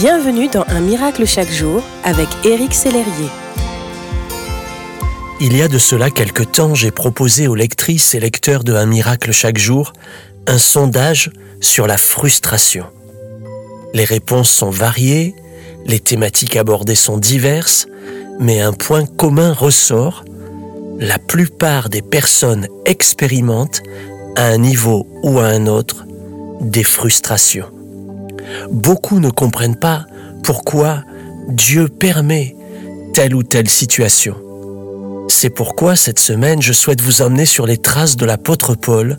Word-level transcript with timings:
Bienvenue 0.00 0.48
dans 0.48 0.64
Un 0.68 0.80
miracle 0.80 1.26
chaque 1.26 1.50
jour 1.50 1.82
avec 2.04 2.26
Éric 2.42 2.72
Sellerier. 2.72 3.28
Il 5.42 5.54
y 5.54 5.60
a 5.60 5.68
de 5.68 5.76
cela 5.76 6.08
quelque 6.08 6.42
temps, 6.42 6.74
j'ai 6.74 6.90
proposé 6.90 7.48
aux 7.48 7.54
lectrices 7.54 8.14
et 8.14 8.20
lecteurs 8.20 8.64
de 8.64 8.72
Un 8.72 8.86
miracle 8.86 9.30
chaque 9.30 9.58
jour 9.58 9.92
un 10.46 10.56
sondage 10.56 11.30
sur 11.60 11.86
la 11.86 11.98
frustration. 11.98 12.86
Les 13.92 14.04
réponses 14.04 14.50
sont 14.50 14.70
variées, 14.70 15.34
les 15.84 16.00
thématiques 16.00 16.56
abordées 16.56 16.94
sont 16.94 17.18
diverses, 17.18 17.86
mais 18.38 18.62
un 18.62 18.72
point 18.72 19.04
commun 19.04 19.52
ressort, 19.52 20.24
la 20.98 21.18
plupart 21.18 21.90
des 21.90 22.00
personnes 22.00 22.68
expérimentent, 22.86 23.82
à 24.34 24.46
un 24.46 24.56
niveau 24.56 25.06
ou 25.22 25.40
à 25.40 25.44
un 25.44 25.66
autre, 25.66 26.06
des 26.62 26.84
frustrations. 26.84 27.79
Beaucoup 28.70 29.20
ne 29.20 29.30
comprennent 29.30 29.78
pas 29.78 30.06
pourquoi 30.42 31.02
Dieu 31.48 31.88
permet 31.88 32.56
telle 33.12 33.34
ou 33.34 33.42
telle 33.42 33.68
situation. 33.68 34.36
C'est 35.28 35.50
pourquoi 35.50 35.96
cette 35.96 36.18
semaine, 36.18 36.60
je 36.60 36.72
souhaite 36.72 37.00
vous 37.00 37.22
emmener 37.22 37.46
sur 37.46 37.66
les 37.66 37.78
traces 37.78 38.16
de 38.16 38.26
l'apôtre 38.26 38.74
Paul, 38.74 39.18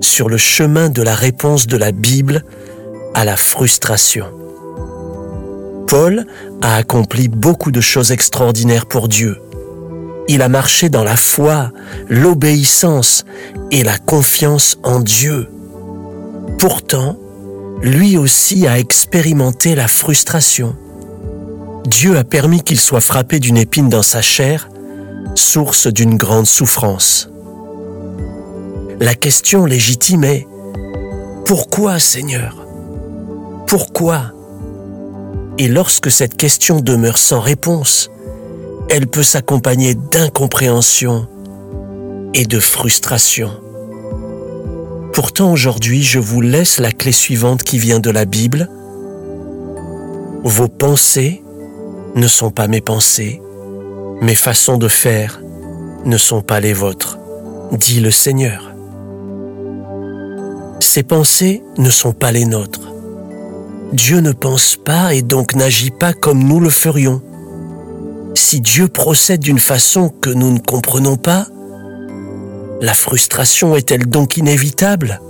sur 0.00 0.28
le 0.28 0.36
chemin 0.36 0.88
de 0.88 1.02
la 1.02 1.14
réponse 1.14 1.66
de 1.66 1.76
la 1.76 1.92
Bible 1.92 2.42
à 3.14 3.24
la 3.24 3.36
frustration. 3.36 4.26
Paul 5.86 6.24
a 6.62 6.76
accompli 6.76 7.28
beaucoup 7.28 7.70
de 7.70 7.80
choses 7.80 8.12
extraordinaires 8.12 8.86
pour 8.86 9.08
Dieu. 9.08 9.36
Il 10.28 10.40
a 10.40 10.48
marché 10.48 10.88
dans 10.88 11.04
la 11.04 11.16
foi, 11.16 11.70
l'obéissance 12.08 13.24
et 13.70 13.82
la 13.82 13.98
confiance 13.98 14.78
en 14.82 15.00
Dieu. 15.00 15.48
Pourtant, 16.58 17.18
lui 17.82 18.16
aussi 18.16 18.66
a 18.68 18.78
expérimenté 18.78 19.74
la 19.74 19.88
frustration. 19.88 20.76
Dieu 21.84 22.16
a 22.16 22.22
permis 22.22 22.62
qu'il 22.62 22.78
soit 22.78 23.00
frappé 23.00 23.40
d'une 23.40 23.56
épine 23.56 23.88
dans 23.88 24.02
sa 24.02 24.22
chair, 24.22 24.68
source 25.34 25.88
d'une 25.88 26.16
grande 26.16 26.46
souffrance. 26.46 27.28
La 29.00 29.16
question 29.16 29.64
légitime 29.64 30.22
est, 30.22 30.46
pourquoi 31.44 31.98
Seigneur? 31.98 32.64
Pourquoi? 33.66 34.32
Et 35.58 35.66
lorsque 35.66 36.10
cette 36.10 36.36
question 36.36 36.80
demeure 36.80 37.18
sans 37.18 37.40
réponse, 37.40 38.10
elle 38.88 39.08
peut 39.08 39.24
s'accompagner 39.24 39.94
d'incompréhension 39.94 41.26
et 42.32 42.44
de 42.44 42.60
frustration. 42.60 43.50
Pourtant 45.12 45.52
aujourd'hui, 45.52 46.02
je 46.02 46.18
vous 46.18 46.40
laisse 46.40 46.78
la 46.78 46.90
clé 46.90 47.12
suivante 47.12 47.62
qui 47.62 47.78
vient 47.78 48.00
de 48.00 48.10
la 48.10 48.24
Bible. 48.24 48.70
Vos 50.42 50.68
pensées 50.68 51.42
ne 52.14 52.26
sont 52.26 52.50
pas 52.50 52.66
mes 52.66 52.80
pensées, 52.80 53.42
mes 54.22 54.34
façons 54.34 54.78
de 54.78 54.88
faire 54.88 55.42
ne 56.06 56.16
sont 56.16 56.40
pas 56.40 56.60
les 56.60 56.72
vôtres, 56.72 57.18
dit 57.72 58.00
le 58.00 58.10
Seigneur. 58.10 58.72
Ces 60.80 61.02
pensées 61.02 61.62
ne 61.76 61.90
sont 61.90 62.12
pas 62.12 62.32
les 62.32 62.46
nôtres. 62.46 62.92
Dieu 63.92 64.20
ne 64.20 64.32
pense 64.32 64.76
pas 64.76 65.12
et 65.12 65.20
donc 65.20 65.54
n'agit 65.54 65.90
pas 65.90 66.14
comme 66.14 66.42
nous 66.42 66.58
le 66.58 66.70
ferions. 66.70 67.20
Si 68.34 68.62
Dieu 68.62 68.88
procède 68.88 69.40
d'une 69.40 69.58
façon 69.58 70.08
que 70.08 70.30
nous 70.30 70.52
ne 70.52 70.58
comprenons 70.58 71.16
pas, 71.16 71.46
la 72.82 72.94
frustration 72.94 73.76
est-elle 73.76 74.06
donc 74.06 74.36
inévitable? 74.36 75.20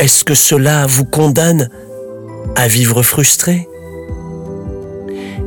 Est-ce 0.00 0.24
que 0.24 0.34
cela 0.34 0.84
vous 0.84 1.04
condamne 1.04 1.70
à 2.56 2.66
vivre 2.66 3.04
frustré? 3.04 3.68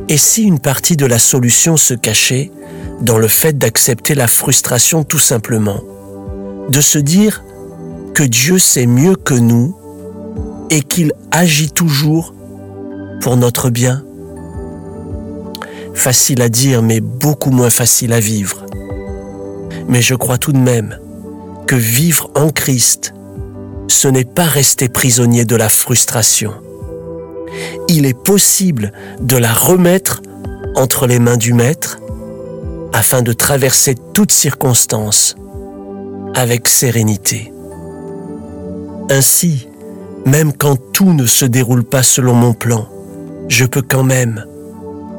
Et 0.08 0.16
si 0.16 0.44
une 0.44 0.58
partie 0.58 0.96
de 0.96 1.04
la 1.04 1.18
solution 1.18 1.76
se 1.76 1.92
cachait 1.92 2.50
dans 3.02 3.18
le 3.18 3.28
fait 3.28 3.58
d'accepter 3.58 4.14
la 4.14 4.28
frustration 4.28 5.04
tout 5.04 5.18
simplement, 5.18 5.82
de 6.70 6.80
se 6.80 6.98
dire 6.98 7.44
que 8.14 8.22
Dieu 8.22 8.58
sait 8.58 8.86
mieux 8.86 9.14
que 9.14 9.34
nous 9.34 9.76
et 10.70 10.80
qu'il 10.80 11.12
agit 11.32 11.70
toujours 11.70 12.32
pour 13.20 13.36
notre 13.36 13.68
bien? 13.68 14.02
Facile 15.92 16.40
à 16.40 16.48
dire 16.48 16.80
mais 16.82 17.00
beaucoup 17.00 17.50
moins 17.50 17.70
facile 17.70 18.14
à 18.14 18.20
vivre 18.20 18.64
mais 19.88 20.02
je 20.02 20.14
crois 20.14 20.38
tout 20.38 20.52
de 20.52 20.58
même 20.58 20.98
que 21.66 21.76
vivre 21.76 22.30
en 22.34 22.50
Christ, 22.50 23.14
ce 23.88 24.08
n'est 24.08 24.24
pas 24.24 24.44
rester 24.44 24.88
prisonnier 24.88 25.44
de 25.44 25.56
la 25.56 25.68
frustration. 25.68 26.52
Il 27.88 28.06
est 28.06 28.18
possible 28.18 28.92
de 29.20 29.36
la 29.36 29.52
remettre 29.52 30.22
entre 30.74 31.06
les 31.06 31.18
mains 31.18 31.36
du 31.36 31.52
Maître 31.52 31.98
afin 32.92 33.22
de 33.22 33.32
traverser 33.32 33.94
toutes 34.12 34.32
circonstances 34.32 35.36
avec 36.34 36.68
sérénité. 36.68 37.52
Ainsi, 39.10 39.68
même 40.24 40.52
quand 40.52 40.76
tout 40.92 41.12
ne 41.12 41.26
se 41.26 41.44
déroule 41.44 41.84
pas 41.84 42.02
selon 42.02 42.34
mon 42.34 42.52
plan, 42.52 42.88
je 43.48 43.64
peux 43.64 43.82
quand 43.82 44.02
même 44.02 44.44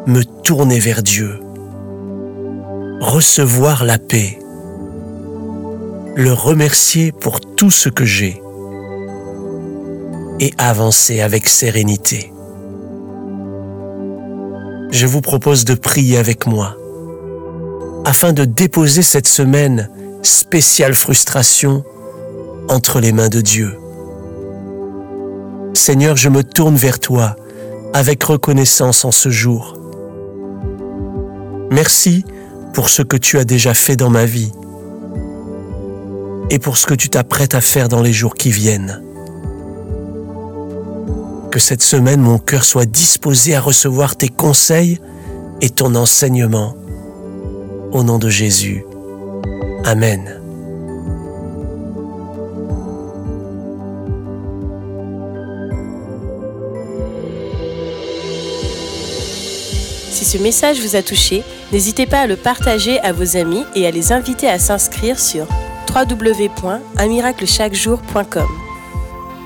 me 0.06 0.23
tourner 0.23 0.79
vers 0.79 1.01
Dieu, 1.03 1.39
recevoir 3.00 3.85
la 3.85 3.97
paix 3.97 4.39
le 6.17 6.33
remercier 6.33 7.11
pour 7.11 7.39
tout 7.39 7.69
ce 7.69 7.89
que 7.89 8.03
j'ai 8.03 8.41
et 10.39 10.51
avancer 10.57 11.22
avec 11.22 11.47
sérénité. 11.47 12.33
Je 14.89 15.06
vous 15.06 15.22
propose 15.22 15.63
de 15.63 15.75
prier 15.75 16.17
avec 16.17 16.47
moi 16.47 16.75
afin 18.03 18.33
de 18.33 18.45
déposer 18.45 19.03
cette 19.03 19.27
semaine 19.27 19.91
spéciale 20.23 20.95
frustration 20.95 21.83
entre 22.67 23.00
les 23.00 23.11
mains 23.11 23.29
de 23.29 23.41
Dieu. 23.41 23.77
Seigneur, 25.75 26.16
je 26.16 26.29
me 26.29 26.44
tourne 26.44 26.77
vers 26.77 27.00
toi 27.00 27.35
avec 27.94 28.23
reconnaissance 28.23 29.06
en 29.06 29.11
ce 29.11 29.29
jour. 29.29 29.77
Merci 31.69 32.25
pour 32.73 32.89
ce 32.89 33.03
que 33.03 33.17
tu 33.17 33.38
as 33.38 33.45
déjà 33.45 33.75
fait 33.75 33.95
dans 33.95 34.09
ma 34.09 34.25
vie 34.25 34.51
et 36.50 36.59
pour 36.59 36.78
ce 36.78 36.85
que 36.85 36.94
tu 36.94 37.09
t'apprêtes 37.09 37.56
à 37.56 37.62
faire 37.62 37.90
dans 37.90 38.02
les 38.02 38.13
jours 38.13 38.35
qui 38.35 38.52
viennent. 38.52 39.02
Que 41.52 41.59
cette 41.59 41.81
semaine, 41.81 42.22
mon 42.22 42.40
cœur 42.40 42.63
soit 42.63 42.85
disposé 42.85 43.56
à 43.56 43.62
recevoir 43.62 44.16
tes 44.16 44.30
conseils 44.30 45.00
et 45.62 45.69
ton 45.69 45.96
enseignement. 45.96 46.75
Au 47.91 48.03
nom 48.03 48.19
de 48.19 48.30
Jésus. 48.30 48.86
Amen. 49.86 50.41
Si 60.12 60.25
ce 60.25 60.38
message 60.38 60.81
vous 60.81 60.96
a 60.96 61.02
touché, 61.02 61.44
n'hésitez 61.72 62.06
pas 62.06 62.22
à 62.22 62.28
le 62.28 62.36
partager 62.36 63.00
à 63.00 63.13
vos 63.13 63.38
amis 63.38 63.63
et 63.75 63.88
à 63.88 63.91
les 63.91 64.12
inviter 64.12 64.50
à 64.50 64.59
s'inscrire 64.59 65.19
sur 65.19 65.47
www.unmiraclechaquejour.com. 66.03 68.47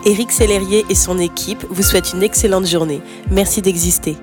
Éric 0.05 0.31
Sellerier 0.31 0.85
et 0.89 0.95
son 0.95 1.19
équipe 1.19 1.63
vous 1.69 1.83
souhaitent 1.83 2.13
une 2.13 2.23
excellente 2.23 2.65
journée. 2.65 3.01
Merci 3.29 3.61
d'exister. 3.61 4.17